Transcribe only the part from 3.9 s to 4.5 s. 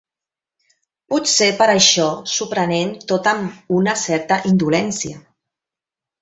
certa